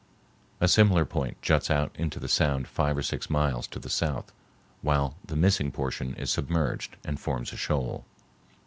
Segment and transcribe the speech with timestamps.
[0.59, 4.31] A similar point juts out into the sound five or six miles to the south,
[4.81, 8.03] while the missing portion is submerged and forms a shoal.